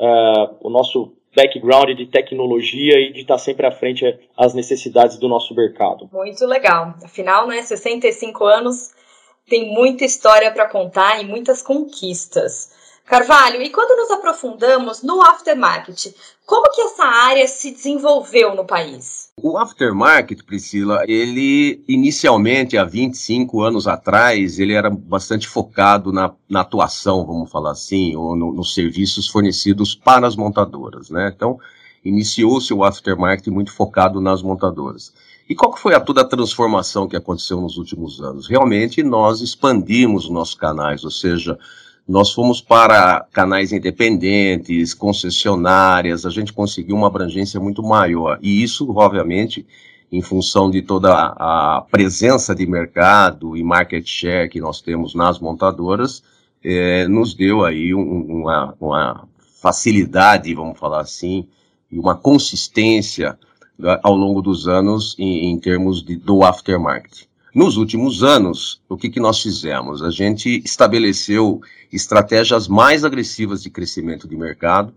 uh, 0.00 0.56
o 0.60 0.70
nosso 0.70 1.12
background 1.34 1.90
de 1.90 2.06
tecnologia 2.06 2.98
e 2.98 3.12
de 3.12 3.20
estar 3.20 3.38
sempre 3.38 3.66
à 3.66 3.70
frente 3.70 4.18
às 4.36 4.54
necessidades 4.54 5.16
do 5.16 5.28
nosso 5.28 5.54
mercado. 5.54 6.08
Muito 6.12 6.44
legal. 6.44 6.94
Afinal, 7.04 7.46
né, 7.46 7.62
65 7.62 8.44
anos 8.44 8.90
tem 9.48 9.72
muita 9.72 10.04
história 10.04 10.50
para 10.50 10.68
contar 10.68 11.20
e 11.20 11.26
muitas 11.26 11.62
conquistas. 11.62 12.76
Carvalho, 13.08 13.62
e 13.62 13.70
quando 13.70 13.96
nos 13.96 14.10
aprofundamos 14.10 15.02
no 15.02 15.22
aftermarket, 15.22 16.14
como 16.44 16.70
que 16.70 16.82
essa 16.82 17.04
área 17.04 17.48
se 17.48 17.70
desenvolveu 17.70 18.54
no 18.54 18.66
país? 18.66 19.30
O 19.40 19.56
aftermarket, 19.56 20.44
Priscila, 20.44 21.04
ele 21.08 21.82
inicialmente, 21.88 22.76
há 22.76 22.84
25 22.84 23.62
anos 23.62 23.88
atrás, 23.88 24.58
ele 24.58 24.74
era 24.74 24.90
bastante 24.90 25.48
focado 25.48 26.12
na, 26.12 26.34
na 26.48 26.60
atuação, 26.60 27.24
vamos 27.26 27.50
falar 27.50 27.70
assim, 27.70 28.14
ou 28.14 28.36
no, 28.36 28.52
nos 28.52 28.74
serviços 28.74 29.26
fornecidos 29.26 29.94
para 29.94 30.26
as 30.26 30.36
montadoras, 30.36 31.08
né? 31.08 31.32
Então, 31.34 31.58
iniciou-se 32.04 32.74
o 32.74 32.84
aftermarket 32.84 33.46
muito 33.48 33.72
focado 33.72 34.20
nas 34.20 34.42
montadoras. 34.42 35.14
E 35.48 35.54
qual 35.54 35.74
foi 35.76 35.94
a 35.94 36.00
toda 36.00 36.20
a 36.20 36.26
transformação 36.26 37.08
que 37.08 37.16
aconteceu 37.16 37.58
nos 37.58 37.78
últimos 37.78 38.20
anos? 38.20 38.46
Realmente 38.46 39.02
nós 39.02 39.40
expandimos 39.40 40.24
os 40.24 40.30
nossos 40.30 40.54
canais, 40.54 41.04
ou 41.04 41.10
seja, 41.10 41.58
nós 42.06 42.32
fomos 42.32 42.60
para 42.60 43.26
canais 43.32 43.72
independentes, 43.72 44.92
concessionárias, 44.92 46.26
a 46.26 46.30
gente 46.30 46.52
conseguiu 46.52 46.96
uma 46.96 47.06
abrangência 47.06 47.58
muito 47.58 47.82
maior. 47.82 48.38
E 48.42 48.62
isso, 48.62 48.90
obviamente, 48.94 49.66
em 50.12 50.20
função 50.20 50.70
de 50.70 50.82
toda 50.82 51.12
a 51.12 51.82
presença 51.90 52.54
de 52.54 52.66
mercado 52.66 53.56
e 53.56 53.62
market 53.62 54.06
share 54.06 54.50
que 54.50 54.60
nós 54.60 54.82
temos 54.82 55.14
nas 55.14 55.38
montadoras, 55.38 56.22
é, 56.62 57.08
nos 57.08 57.34
deu 57.34 57.64
aí 57.64 57.94
um, 57.94 58.40
uma, 58.40 58.74
uma 58.78 59.28
facilidade, 59.62 60.54
vamos 60.54 60.78
falar 60.78 61.00
assim, 61.00 61.46
e 61.90 61.98
uma 61.98 62.14
consistência 62.14 63.38
ao 64.02 64.14
longo 64.14 64.42
dos 64.42 64.66
anos 64.66 65.14
em, 65.18 65.50
em 65.50 65.58
termos 65.58 66.02
de, 66.02 66.16
do 66.16 66.42
aftermarket. 66.42 67.28
Nos 67.54 67.76
últimos 67.76 68.22
anos, 68.22 68.80
o 68.88 68.96
que, 68.96 69.08
que 69.08 69.20
nós 69.20 69.40
fizemos? 69.40 70.02
A 70.02 70.10
gente 70.10 70.62
estabeleceu 70.64 71.60
estratégias 71.92 72.68
mais 72.68 73.04
agressivas 73.04 73.62
de 73.62 73.70
crescimento 73.70 74.28
de 74.28 74.36
mercado, 74.36 74.92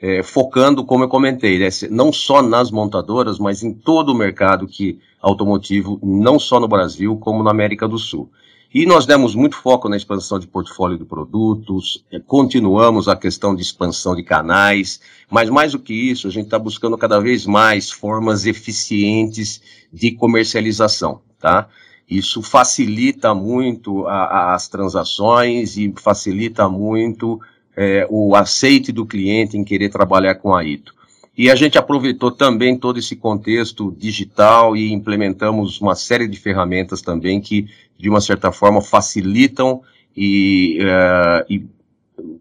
é, 0.00 0.22
focando, 0.22 0.84
como 0.84 1.04
eu 1.04 1.08
comentei, 1.08 1.58
né, 1.58 1.68
não 1.90 2.12
só 2.12 2.42
nas 2.42 2.70
montadoras, 2.70 3.38
mas 3.38 3.62
em 3.62 3.72
todo 3.72 4.10
o 4.10 4.14
mercado 4.14 4.66
que 4.66 4.98
automotivo, 5.20 5.98
não 6.02 6.38
só 6.38 6.60
no 6.60 6.68
Brasil, 6.68 7.16
como 7.16 7.42
na 7.42 7.50
América 7.50 7.88
do 7.88 7.98
Sul. 7.98 8.30
E 8.74 8.84
nós 8.84 9.06
demos 9.06 9.34
muito 9.34 9.56
foco 9.56 9.88
na 9.88 9.96
expansão 9.96 10.38
de 10.38 10.46
portfólio 10.46 10.98
de 10.98 11.04
produtos, 11.04 12.04
eh, 12.12 12.20
continuamos 12.20 13.08
a 13.08 13.16
questão 13.16 13.54
de 13.54 13.62
expansão 13.62 14.14
de 14.14 14.22
canais, 14.22 15.00
mas 15.30 15.48
mais 15.48 15.72
do 15.72 15.78
que 15.78 15.94
isso, 15.94 16.26
a 16.26 16.30
gente 16.30 16.46
está 16.46 16.58
buscando 16.58 16.98
cada 16.98 17.18
vez 17.20 17.46
mais 17.46 17.90
formas 17.90 18.44
eficientes 18.44 19.62
de 19.92 20.12
comercialização, 20.12 21.20
tá? 21.38 21.68
Isso 22.08 22.42
facilita 22.42 23.34
muito 23.34 24.06
a, 24.06 24.24
a, 24.24 24.54
as 24.54 24.68
transações 24.68 25.76
e 25.76 25.92
facilita 25.96 26.68
muito 26.68 27.40
é, 27.76 28.06
o 28.10 28.34
aceite 28.34 28.92
do 28.92 29.04
cliente 29.04 29.56
em 29.56 29.64
querer 29.64 29.88
trabalhar 29.88 30.36
com 30.36 30.54
a 30.54 30.64
ITO. 30.64 30.94
E 31.36 31.50
a 31.50 31.54
gente 31.54 31.76
aproveitou 31.76 32.30
também 32.30 32.78
todo 32.78 32.98
esse 32.98 33.14
contexto 33.14 33.94
digital 33.98 34.74
e 34.74 34.92
implementamos 34.92 35.80
uma 35.80 35.94
série 35.94 36.26
de 36.26 36.38
ferramentas 36.40 37.02
também 37.02 37.40
que, 37.40 37.68
de 37.98 38.08
uma 38.08 38.20
certa 38.20 38.50
forma, 38.50 38.80
facilitam 38.80 39.82
e, 40.16 40.78
uh, 40.80 41.44
e 41.52 41.66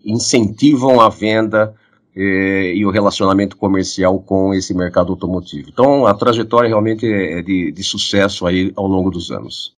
incentivam 0.05 1.01
a 1.01 1.09
venda 1.09 1.75
eh, 2.15 2.71
e 2.73 2.85
o 2.85 2.91
relacionamento 2.91 3.57
comercial 3.57 4.17
com 4.21 4.53
esse 4.53 4.73
mercado 4.73 5.11
automotivo. 5.11 5.67
Então, 5.67 6.07
a 6.07 6.13
trajetória 6.13 6.69
realmente 6.69 7.05
é 7.05 7.41
de, 7.41 7.73
de 7.73 7.83
sucesso 7.83 8.47
aí 8.47 8.71
ao 8.77 8.87
longo 8.87 9.11
dos 9.11 9.31
anos. 9.31 9.73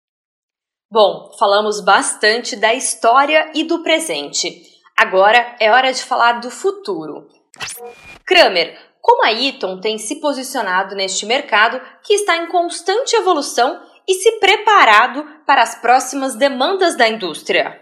Bom, 0.91 1.31
falamos 1.39 1.81
bastante 1.81 2.55
da 2.55 2.75
história 2.75 3.51
e 3.55 3.63
do 3.63 3.81
presente. 3.81 4.63
Agora 4.95 5.55
é 5.59 5.71
hora 5.71 5.91
de 5.91 6.03
falar 6.03 6.33
do 6.39 6.51
futuro. 6.51 7.27
Kramer, 8.23 8.77
como 9.01 9.25
a 9.25 9.31
Eaton 9.31 9.79
tem 9.79 9.97
se 9.97 10.15
posicionado 10.15 10.95
neste 10.95 11.25
mercado 11.25 11.81
que 12.03 12.13
está 12.13 12.37
em 12.37 12.47
constante 12.47 13.15
evolução 13.15 13.79
e 14.07 14.13
se 14.15 14.39
preparado 14.39 15.25
para 15.45 15.61
as 15.61 15.75
próximas 15.75 16.35
demandas 16.35 16.95
da 16.95 17.07
indústria. 17.07 17.81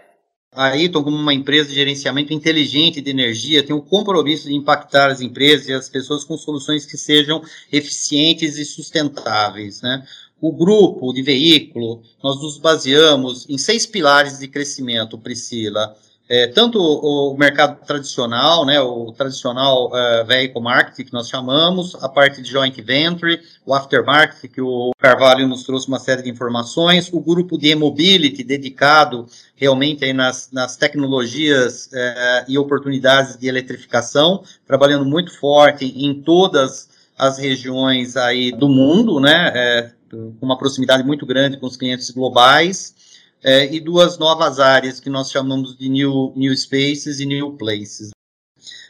A 0.52 0.74
Eaton, 0.74 1.04
como 1.04 1.16
uma 1.16 1.34
empresa 1.34 1.68
de 1.68 1.74
gerenciamento 1.74 2.32
inteligente 2.32 3.02
de 3.02 3.10
energia, 3.10 3.62
tem 3.62 3.76
o 3.76 3.82
compromisso 3.82 4.48
de 4.48 4.54
impactar 4.54 5.10
as 5.10 5.20
empresas 5.20 5.68
e 5.68 5.72
as 5.74 5.88
pessoas 5.88 6.24
com 6.24 6.38
soluções 6.38 6.86
que 6.86 6.96
sejam 6.96 7.42
eficientes 7.70 8.56
e 8.56 8.64
sustentáveis. 8.64 9.82
Né? 9.82 10.02
O 10.40 10.52
grupo 10.52 11.12
de 11.12 11.22
veículo, 11.22 12.02
nós 12.24 12.40
nos 12.40 12.56
baseamos 12.56 13.46
em 13.50 13.58
seis 13.58 13.84
pilares 13.84 14.38
de 14.38 14.48
crescimento, 14.48 15.18
Priscila. 15.18 15.94
É, 16.28 16.48
tanto 16.48 16.80
o, 16.80 17.36
mercado 17.36 17.78
tradicional, 17.86 18.66
né, 18.66 18.80
o 18.80 19.12
tradicional 19.12 19.88
uh, 19.88 20.26
vehicle 20.26 20.60
market 20.60 21.06
que 21.06 21.12
nós 21.12 21.28
chamamos, 21.28 21.94
a 22.02 22.08
parte 22.08 22.42
de 22.42 22.50
joint 22.50 22.76
venture, 22.82 23.40
o 23.64 23.72
aftermarket 23.72 24.50
que 24.50 24.60
o 24.60 24.90
Carvalho 24.98 25.46
nos 25.46 25.62
trouxe 25.62 25.86
uma 25.86 26.00
série 26.00 26.22
de 26.22 26.30
informações, 26.30 27.12
o 27.12 27.20
grupo 27.20 27.56
de 27.56 27.68
e-mobility 27.68 28.42
dedicado 28.42 29.26
realmente 29.54 30.12
nas, 30.12 30.50
nas 30.50 30.76
tecnologias 30.76 31.86
uh, 31.86 32.44
e 32.48 32.58
oportunidades 32.58 33.36
de 33.36 33.46
eletrificação, 33.46 34.42
trabalhando 34.66 35.04
muito 35.04 35.32
forte 35.38 35.84
em 35.84 36.22
todas 36.22 36.88
as 37.16 37.38
regiões 37.38 38.16
aí 38.16 38.50
do 38.50 38.68
mundo, 38.68 39.20
né, 39.20 39.52
é, 39.54 39.90
com 40.10 40.44
uma 40.44 40.58
proximidade 40.58 41.04
muito 41.04 41.24
grande 41.24 41.56
com 41.56 41.66
os 41.66 41.76
clientes 41.76 42.10
globais 42.10 43.05
é, 43.42 43.72
e 43.72 43.80
duas 43.80 44.18
novas 44.18 44.58
áreas 44.58 45.00
que 45.00 45.10
nós 45.10 45.30
chamamos 45.30 45.76
de 45.76 45.88
new, 45.88 46.32
new 46.34 46.56
Spaces 46.56 47.20
e 47.20 47.26
New 47.26 47.52
Places. 47.52 48.10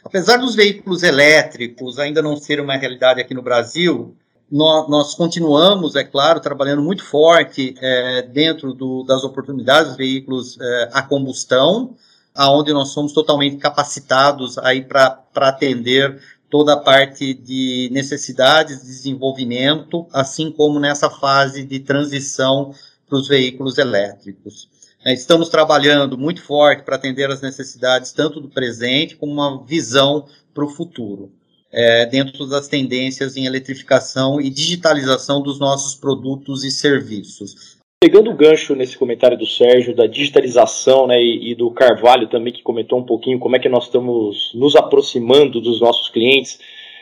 Apesar 0.03 0.37
dos 0.37 0.55
veículos 0.55 1.03
elétricos 1.03 1.99
ainda 1.99 2.21
não 2.21 2.37
serem 2.37 2.63
uma 2.63 2.77
realidade 2.77 3.19
aqui 3.19 3.33
no 3.33 3.41
Brasil, 3.41 4.15
nós, 4.49 4.89
nós 4.89 5.15
continuamos, 5.15 5.95
é 5.95 6.03
claro, 6.03 6.39
trabalhando 6.39 6.81
muito 6.81 7.03
forte 7.03 7.75
é, 7.81 8.21
dentro 8.21 8.73
do, 8.73 9.03
das 9.03 9.23
oportunidades 9.23 9.89
dos 9.89 9.97
veículos 9.97 10.57
é, 10.59 10.89
a 10.93 11.01
combustão, 11.01 11.95
aonde 12.33 12.71
nós 12.71 12.89
somos 12.89 13.11
totalmente 13.11 13.57
capacitados 13.57 14.57
aí 14.59 14.81
para 14.81 15.21
atender 15.35 16.21
toda 16.49 16.73
a 16.73 16.77
parte 16.77 17.33
de 17.33 17.89
necessidades 17.91 18.79
de 18.79 18.87
desenvolvimento, 18.87 20.07
assim 20.13 20.49
como 20.49 20.79
nessa 20.79 21.09
fase 21.09 21.65
de 21.65 21.79
transição 21.79 22.73
para 23.07 23.17
os 23.17 23.27
veículos 23.27 23.77
elétricos. 23.77 24.67
É, 25.05 25.13
estamos 25.13 25.49
trabalhando 25.49 26.17
muito 26.17 26.41
forte 26.41 26.83
para 26.83 26.95
atender 26.95 27.29
as 27.29 27.41
necessidades 27.41 28.11
tanto 28.11 28.41
do 28.41 28.49
presente 28.49 29.15
como 29.15 29.31
uma 29.31 29.63
visão 29.65 30.25
para 30.53 30.65
o 30.65 30.69
futuro, 30.69 31.31
é, 31.71 32.05
dentro 32.05 32.45
das 32.47 32.67
tendências 32.67 33.37
em 33.37 33.45
eletrificação 33.45 34.41
e 34.41 34.49
digitalização 34.49 35.41
dos 35.41 35.59
nossos 35.59 35.95
produtos 35.95 36.63
e 36.63 36.71
serviços. 36.71 37.77
Pegando 37.99 38.29
o 38.29 38.35
gancho 38.35 38.75
nesse 38.75 38.97
comentário 38.97 39.37
do 39.37 39.47
Sérgio, 39.47 39.95
da 39.95 40.05
digitalização 40.05 41.07
né, 41.07 41.19
e, 41.19 41.51
e, 41.51 41.55
do 41.55 41.71
Carvalho 41.71 42.27
também, 42.27 42.53
que 42.53 42.61
comentou 42.61 42.99
um 42.99 43.05
pouquinho 43.05 43.39
como 43.39 43.55
é 43.55 43.59
que 43.59 43.69
nós 43.69 43.85
estamos 43.85 44.51
nos 44.53 44.75
aproximando 44.75 45.59
dos 45.59 45.81
nossos 45.81 46.09
clientes, 46.09 46.59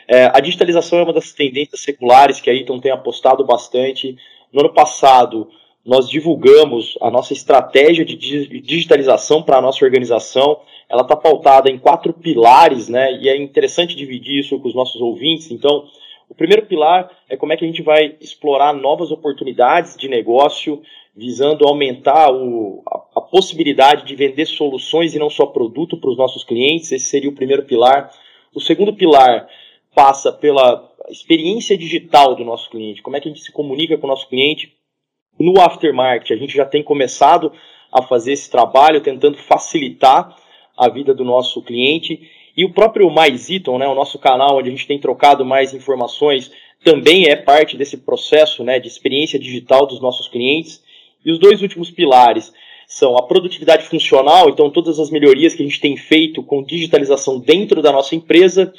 é, 0.08 0.26
a 0.26 0.40
digitalização 0.40 1.00
é 1.00 1.02
uma 1.02 1.12
das 1.12 1.32
tendências 1.32 1.80
seculares 1.80 2.40
que 2.40 2.48
a 2.48 2.54
Eaton 2.54 2.78
tem 2.78 2.92
apostado 2.92 3.44
bastante. 3.44 4.16
No 4.52 4.60
ano 4.60 4.72
passado, 4.72 5.48
nós 5.86 6.10
divulgamos 6.10 6.98
a 7.00 7.08
nossa 7.10 7.32
estratégia 7.32 8.04
de 8.04 8.16
digitalização 8.60 9.40
para 9.40 9.58
a 9.58 9.62
nossa 9.62 9.84
organização. 9.84 10.58
Ela 10.88 11.02
está 11.02 11.14
pautada 11.14 11.70
em 11.70 11.78
quatro 11.78 12.12
pilares, 12.12 12.88
né? 12.88 13.12
E 13.20 13.28
é 13.28 13.36
interessante 13.36 13.94
dividir 13.94 14.40
isso 14.40 14.58
com 14.58 14.66
os 14.66 14.74
nossos 14.74 15.00
ouvintes. 15.00 15.52
Então, 15.52 15.84
o 16.28 16.34
primeiro 16.34 16.66
pilar 16.66 17.08
é 17.28 17.36
como 17.36 17.52
é 17.52 17.56
que 17.56 17.64
a 17.64 17.68
gente 17.68 17.82
vai 17.82 18.16
explorar 18.20 18.72
novas 18.72 19.12
oportunidades 19.12 19.96
de 19.96 20.08
negócio, 20.08 20.82
visando 21.16 21.64
aumentar 21.64 22.32
o, 22.32 22.82
a, 22.84 23.20
a 23.20 23.20
possibilidade 23.20 24.04
de 24.04 24.16
vender 24.16 24.46
soluções 24.46 25.14
e 25.14 25.20
não 25.20 25.30
só 25.30 25.46
produto 25.46 25.96
para 25.98 26.10
os 26.10 26.18
nossos 26.18 26.42
clientes. 26.42 26.90
Esse 26.90 27.06
seria 27.06 27.30
o 27.30 27.34
primeiro 27.34 27.62
pilar. 27.62 28.10
O 28.52 28.60
segundo 28.60 28.92
pilar 28.92 29.48
passa 29.94 30.32
pela 30.32 30.92
experiência 31.08 31.78
digital 31.78 32.34
do 32.34 32.44
nosso 32.44 32.68
cliente. 32.70 33.02
Como 33.02 33.16
é 33.16 33.20
que 33.20 33.28
a 33.28 33.32
gente 33.32 33.44
se 33.44 33.52
comunica 33.52 33.96
com 33.96 34.06
o 34.08 34.10
nosso 34.10 34.28
cliente 34.28 34.74
no 35.38 35.60
aftermarket, 35.60 36.32
a 36.32 36.36
gente 36.36 36.54
já 36.54 36.64
tem 36.64 36.82
começado 36.82 37.52
a 37.92 38.02
fazer 38.02 38.32
esse 38.32 38.50
trabalho, 38.50 39.00
tentando 39.00 39.38
facilitar 39.38 40.36
a 40.76 40.88
vida 40.88 41.14
do 41.14 41.24
nosso 41.24 41.62
cliente. 41.62 42.30
E 42.56 42.64
o 42.64 42.72
próprio 42.72 43.10
Mais 43.10 43.48
Iton, 43.48 43.78
né, 43.78 43.86
o 43.86 43.94
nosso 43.94 44.18
canal 44.18 44.58
onde 44.58 44.68
a 44.68 44.72
gente 44.72 44.86
tem 44.86 44.98
trocado 44.98 45.44
mais 45.44 45.74
informações, 45.74 46.50
também 46.84 47.28
é 47.28 47.36
parte 47.36 47.76
desse 47.76 47.98
processo 47.98 48.62
né, 48.64 48.78
de 48.78 48.88
experiência 48.88 49.38
digital 49.38 49.86
dos 49.86 50.00
nossos 50.00 50.28
clientes. 50.28 50.82
E 51.24 51.30
os 51.30 51.38
dois 51.38 51.62
últimos 51.62 51.90
pilares 51.90 52.52
são 52.86 53.16
a 53.16 53.22
produtividade 53.22 53.84
funcional, 53.84 54.48
então 54.48 54.70
todas 54.70 55.00
as 55.00 55.10
melhorias 55.10 55.54
que 55.54 55.62
a 55.62 55.66
gente 55.66 55.80
tem 55.80 55.96
feito 55.96 56.42
com 56.42 56.62
digitalização 56.62 57.40
dentro 57.40 57.82
da 57.82 57.90
nossa 57.90 58.14
empresa 58.14 58.72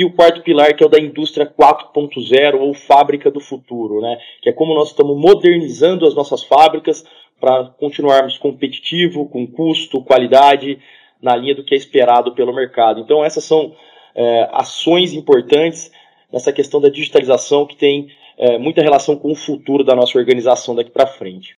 e 0.00 0.04
o 0.04 0.10
quarto 0.10 0.40
pilar, 0.40 0.74
que 0.74 0.82
é 0.82 0.86
o 0.86 0.88
da 0.88 0.98
indústria 0.98 1.44
4.0 1.46 2.58
ou 2.58 2.72
fábrica 2.72 3.30
do 3.30 3.38
futuro, 3.38 4.00
né? 4.00 4.18
que 4.40 4.48
é 4.48 4.52
como 4.52 4.74
nós 4.74 4.88
estamos 4.88 5.14
modernizando 5.14 6.06
as 6.06 6.14
nossas 6.14 6.42
fábricas 6.42 7.04
para 7.38 7.66
continuarmos 7.78 8.38
competitivo, 8.38 9.28
com 9.28 9.46
custo, 9.46 10.02
qualidade, 10.02 10.78
na 11.20 11.36
linha 11.36 11.54
do 11.54 11.62
que 11.62 11.74
é 11.74 11.76
esperado 11.76 12.32
pelo 12.34 12.54
mercado. 12.54 13.00
Então, 13.00 13.22
essas 13.22 13.44
são 13.44 13.74
é, 14.14 14.48
ações 14.52 15.12
importantes 15.12 15.92
nessa 16.32 16.50
questão 16.50 16.80
da 16.80 16.88
digitalização 16.88 17.66
que 17.66 17.76
tem 17.76 18.08
é, 18.38 18.56
muita 18.56 18.80
relação 18.80 19.16
com 19.16 19.32
o 19.32 19.36
futuro 19.36 19.84
da 19.84 19.94
nossa 19.94 20.16
organização 20.16 20.74
daqui 20.74 20.90
para 20.90 21.06
frente 21.06 21.59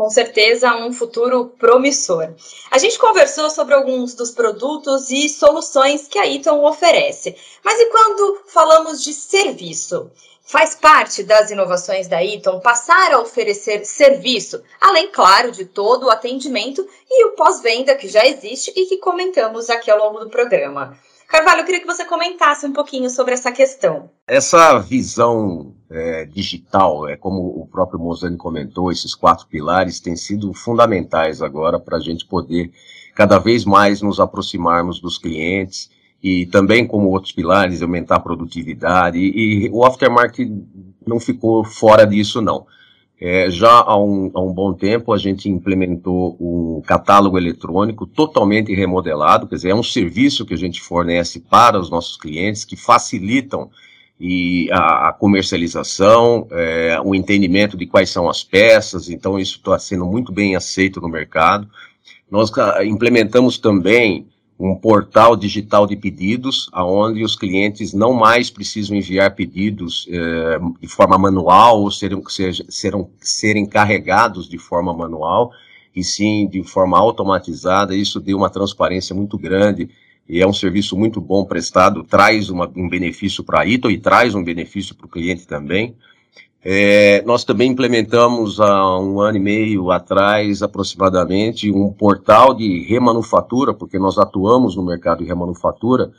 com 0.00 0.08
certeza 0.08 0.74
um 0.76 0.94
futuro 0.94 1.52
promissor. 1.58 2.30
A 2.70 2.78
gente 2.78 2.98
conversou 2.98 3.50
sobre 3.50 3.74
alguns 3.74 4.14
dos 4.14 4.30
produtos 4.30 5.10
e 5.10 5.28
soluções 5.28 6.08
que 6.08 6.18
a 6.18 6.26
Eaton 6.26 6.64
oferece. 6.64 7.36
Mas 7.62 7.78
e 7.78 7.84
quando 7.90 8.40
falamos 8.46 9.04
de 9.04 9.12
serviço? 9.12 10.10
Faz 10.42 10.74
parte 10.74 11.22
das 11.22 11.50
inovações 11.50 12.08
da 12.08 12.24
Eaton 12.24 12.60
passar 12.60 13.12
a 13.12 13.20
oferecer 13.20 13.84
serviço, 13.84 14.62
além, 14.80 15.08
claro, 15.08 15.52
de 15.52 15.66
todo 15.66 16.06
o 16.06 16.10
atendimento 16.10 16.82
e 17.06 17.26
o 17.26 17.32
pós-venda 17.32 17.94
que 17.94 18.08
já 18.08 18.24
existe 18.24 18.72
e 18.74 18.86
que 18.86 18.96
comentamos 18.96 19.68
aqui 19.68 19.90
ao 19.90 19.98
longo 19.98 20.20
do 20.20 20.30
programa. 20.30 20.98
Carvalho, 21.30 21.60
eu 21.60 21.64
queria 21.64 21.80
que 21.80 21.86
você 21.86 22.04
comentasse 22.04 22.66
um 22.66 22.72
pouquinho 22.72 23.08
sobre 23.08 23.34
essa 23.34 23.52
questão. 23.52 24.10
Essa 24.26 24.80
visão 24.80 25.72
é, 25.88 26.24
digital, 26.24 27.08
é 27.08 27.16
como 27.16 27.40
o 27.40 27.68
próprio 27.70 28.00
Mozani 28.00 28.36
comentou, 28.36 28.90
esses 28.90 29.14
quatro 29.14 29.46
pilares 29.46 30.00
têm 30.00 30.16
sido 30.16 30.52
fundamentais 30.52 31.40
agora 31.40 31.78
para 31.78 31.98
a 31.98 32.00
gente 32.00 32.26
poder 32.26 32.72
cada 33.14 33.38
vez 33.38 33.64
mais 33.64 34.02
nos 34.02 34.18
aproximarmos 34.18 35.00
dos 35.00 35.18
clientes 35.18 35.88
e 36.20 36.46
também, 36.46 36.84
como 36.84 37.08
outros 37.10 37.32
pilares, 37.32 37.80
aumentar 37.80 38.16
a 38.16 38.20
produtividade. 38.20 39.18
E, 39.18 39.66
e 39.66 39.70
o 39.70 39.84
aftermarket 39.84 40.50
não 41.06 41.20
ficou 41.20 41.64
fora 41.64 42.04
disso, 42.04 42.42
não. 42.42 42.66
É, 43.20 43.50
já 43.50 43.70
há 43.70 43.98
um, 43.98 44.30
há 44.34 44.40
um, 44.40 44.50
bom 44.50 44.72
tempo 44.72 45.12
a 45.12 45.18
gente 45.18 45.46
implementou 45.46 46.38
um 46.40 46.80
catálogo 46.80 47.36
eletrônico 47.36 48.06
totalmente 48.06 48.74
remodelado, 48.74 49.46
quer 49.46 49.56
dizer, 49.56 49.70
é 49.70 49.74
um 49.74 49.82
serviço 49.82 50.46
que 50.46 50.54
a 50.54 50.56
gente 50.56 50.80
fornece 50.80 51.38
para 51.38 51.78
os 51.78 51.90
nossos 51.90 52.16
clientes 52.16 52.64
que 52.64 52.76
facilitam 52.76 53.70
e 54.18 54.70
a, 54.72 55.08
a 55.08 55.12
comercialização, 55.12 56.46
é, 56.50 56.98
o 57.04 57.14
entendimento 57.14 57.76
de 57.76 57.86
quais 57.86 58.08
são 58.08 58.28
as 58.28 58.42
peças, 58.42 59.10
então 59.10 59.38
isso 59.38 59.56
está 59.56 59.78
sendo 59.78 60.06
muito 60.06 60.32
bem 60.32 60.56
aceito 60.56 60.98
no 60.98 61.08
mercado. 61.08 61.68
Nós 62.30 62.50
ah, 62.56 62.84
implementamos 62.84 63.58
também 63.58 64.26
um 64.60 64.74
portal 64.74 65.34
digital 65.36 65.86
de 65.86 65.96
pedidos, 65.96 66.68
aonde 66.70 67.24
os 67.24 67.34
clientes 67.34 67.94
não 67.94 68.12
mais 68.12 68.50
precisam 68.50 68.94
enviar 68.94 69.34
pedidos 69.34 70.06
eh, 70.10 70.58
de 70.82 70.86
forma 70.86 71.16
manual 71.16 71.80
ou 71.80 71.90
serem, 71.90 72.22
serão, 72.68 73.08
serem 73.18 73.64
carregados 73.64 74.46
de 74.46 74.58
forma 74.58 74.92
manual, 74.92 75.50
e 75.96 76.04
sim 76.04 76.46
de 76.46 76.62
forma 76.62 76.98
automatizada. 76.98 77.96
Isso 77.96 78.20
deu 78.20 78.36
uma 78.36 78.50
transparência 78.50 79.14
muito 79.14 79.38
grande 79.38 79.88
e 80.28 80.42
é 80.42 80.46
um 80.46 80.52
serviço 80.52 80.94
muito 80.94 81.22
bom 81.22 81.42
prestado, 81.46 82.04
traz 82.04 82.50
uma, 82.50 82.70
um 82.76 82.86
benefício 82.86 83.42
para 83.42 83.62
a 83.62 83.66
Ito 83.66 83.90
e 83.90 83.96
traz 83.96 84.34
um 84.34 84.44
benefício 84.44 84.94
para 84.94 85.06
o 85.06 85.10
cliente 85.10 85.46
também. 85.46 85.96
É, 86.62 87.22
nós 87.22 87.42
também 87.42 87.70
implementamos 87.70 88.60
há 88.60 88.98
um 88.98 89.20
ano 89.20 89.38
e 89.38 89.40
meio 89.40 89.90
atrás, 89.90 90.62
aproximadamente, 90.62 91.70
um 91.70 91.90
portal 91.90 92.52
de 92.54 92.80
remanufatura, 92.82 93.72
porque 93.72 93.98
nós 93.98 94.18
atuamos 94.18 94.76
no 94.76 94.84
mercado 94.84 95.18
de 95.18 95.24
remanufatura, 95.24 96.12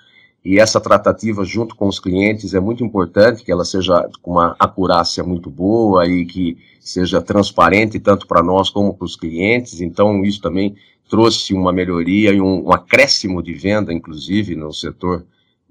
e 0.44 0.60
essa 0.60 0.82
tratativa 0.82 1.46
junto 1.46 1.76
com 1.76 1.88
os 1.88 2.00
clientes 2.00 2.56
é 2.56 2.60
muito 2.60 2.84
importante, 2.84 3.44
que 3.44 3.52
ela 3.52 3.64
seja 3.64 4.10
com 4.24 4.32
uma 4.32 4.56
acurácia 4.58 5.24
muito 5.24 5.52
boa 5.52 6.08
e 6.08 6.26
que 6.26 6.58
seja 6.80 7.22
transparente 7.22 8.00
tanto 8.00 8.26
para 8.26 8.42
nós 8.42 8.68
como 8.72 8.96
para 8.96 9.06
os 9.06 9.16
clientes. 9.16 9.80
Então, 9.82 10.24
isso 10.26 10.42
também 10.42 10.76
trouxe 11.08 11.54
uma 11.54 11.72
melhoria 11.72 12.32
e 12.32 12.42
um, 12.42 12.66
um 12.66 12.72
acréscimo 12.74 13.44
de 13.44 13.54
venda, 13.54 13.94
inclusive, 13.94 14.56
no 14.56 14.74
setor 14.74 15.24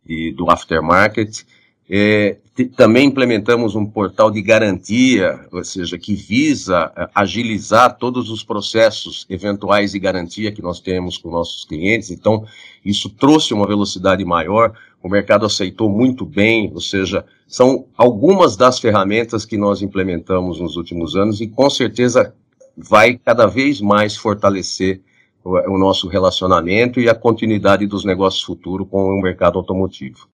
de, 0.06 0.32
do 0.32 0.48
aftermarket. 0.48 1.44
É, 1.92 2.36
também 2.76 3.08
implementamos 3.08 3.74
um 3.74 3.84
portal 3.84 4.30
de 4.30 4.40
garantia, 4.40 5.44
ou 5.50 5.64
seja, 5.64 5.98
que 5.98 6.14
visa 6.14 6.92
é, 6.96 7.08
agilizar 7.12 7.96
todos 7.98 8.30
os 8.30 8.44
processos 8.44 9.26
eventuais 9.28 9.90
de 9.90 9.98
garantia 9.98 10.52
que 10.52 10.62
nós 10.62 10.78
temos 10.78 11.18
com 11.18 11.32
nossos 11.32 11.64
clientes. 11.64 12.12
Então, 12.12 12.44
isso 12.84 13.10
trouxe 13.10 13.52
uma 13.52 13.66
velocidade 13.66 14.24
maior, 14.24 14.72
o 15.02 15.08
mercado 15.08 15.44
aceitou 15.44 15.90
muito 15.90 16.24
bem, 16.24 16.70
ou 16.72 16.80
seja, 16.80 17.24
são 17.48 17.86
algumas 17.96 18.56
das 18.56 18.78
ferramentas 18.78 19.44
que 19.44 19.56
nós 19.56 19.82
implementamos 19.82 20.60
nos 20.60 20.76
últimos 20.76 21.16
anos 21.16 21.40
e 21.40 21.48
com 21.48 21.68
certeza 21.68 22.32
vai 22.76 23.18
cada 23.18 23.46
vez 23.46 23.80
mais 23.80 24.14
fortalecer 24.14 25.00
o, 25.42 25.74
o 25.74 25.78
nosso 25.78 26.06
relacionamento 26.06 27.00
e 27.00 27.08
a 27.08 27.14
continuidade 27.16 27.84
dos 27.86 28.04
negócios 28.04 28.44
futuros 28.44 28.86
com 28.88 29.02
o 29.06 29.20
mercado 29.20 29.58
automotivo. 29.58 30.28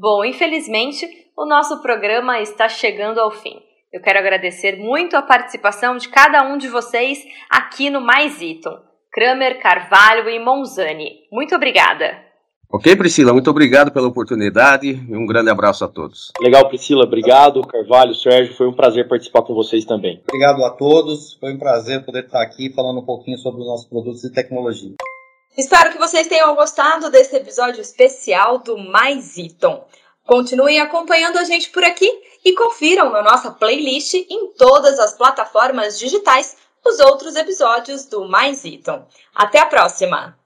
Bom, 0.00 0.24
infelizmente, 0.24 1.04
o 1.36 1.44
nosso 1.44 1.82
programa 1.82 2.40
está 2.40 2.68
chegando 2.68 3.18
ao 3.18 3.32
fim. 3.32 3.56
Eu 3.92 4.00
quero 4.00 4.20
agradecer 4.20 4.76
muito 4.76 5.16
a 5.16 5.22
participação 5.22 5.96
de 5.96 6.08
cada 6.08 6.44
um 6.44 6.56
de 6.56 6.68
vocês 6.68 7.18
aqui 7.50 7.90
no 7.90 8.00
Mais 8.00 8.40
Iton. 8.40 8.78
Kramer, 9.12 9.60
Carvalho 9.60 10.30
e 10.30 10.38
Monzani. 10.38 11.22
Muito 11.32 11.52
obrigada. 11.52 12.16
Ok, 12.70 12.94
Priscila, 12.94 13.32
muito 13.32 13.50
obrigado 13.50 13.90
pela 13.90 14.06
oportunidade 14.06 14.86
e 14.86 15.16
um 15.16 15.26
grande 15.26 15.50
abraço 15.50 15.84
a 15.84 15.88
todos. 15.88 16.30
Legal, 16.40 16.68
Priscila, 16.68 17.02
obrigado. 17.02 17.66
Carvalho, 17.66 18.14
Sérgio, 18.14 18.54
foi 18.54 18.68
um 18.68 18.74
prazer 18.74 19.08
participar 19.08 19.42
com 19.42 19.52
vocês 19.52 19.84
também. 19.84 20.22
Obrigado 20.28 20.62
a 20.64 20.70
todos, 20.70 21.34
foi 21.40 21.54
um 21.54 21.58
prazer 21.58 22.04
poder 22.04 22.26
estar 22.26 22.40
aqui 22.40 22.72
falando 22.72 23.00
um 23.00 23.04
pouquinho 23.04 23.38
sobre 23.38 23.62
os 23.62 23.66
nossos 23.66 23.86
produtos 23.88 24.22
e 24.22 24.32
tecnologia. 24.32 24.94
Espero 25.58 25.90
que 25.90 25.98
vocês 25.98 26.28
tenham 26.28 26.54
gostado 26.54 27.10
desse 27.10 27.34
episódio 27.34 27.80
especial 27.80 28.58
do 28.58 28.78
Mais 28.78 29.36
Iton. 29.36 29.84
Continuem 30.24 30.78
acompanhando 30.78 31.36
a 31.36 31.42
gente 31.42 31.70
por 31.70 31.82
aqui 31.82 32.08
e 32.44 32.54
confiram 32.54 33.10
na 33.10 33.24
nossa 33.24 33.50
playlist 33.50 34.14
em 34.14 34.52
todas 34.56 35.00
as 35.00 35.14
plataformas 35.14 35.98
digitais 35.98 36.56
os 36.86 37.00
outros 37.00 37.34
episódios 37.34 38.04
do 38.04 38.28
Mais 38.28 38.64
Iton. 38.64 39.04
Até 39.34 39.58
a 39.58 39.66
próxima! 39.66 40.38